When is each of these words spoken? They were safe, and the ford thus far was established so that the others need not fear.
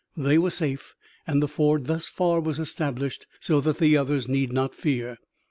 They 0.17 0.39
were 0.39 0.49
safe, 0.49 0.95
and 1.27 1.43
the 1.43 1.47
ford 1.47 1.85
thus 1.85 2.07
far 2.07 2.39
was 2.41 2.59
established 2.59 3.27
so 3.39 3.61
that 3.61 3.77
the 3.77 3.97
others 3.97 4.27
need 4.27 4.51
not 4.51 4.73
fear. 4.73 5.17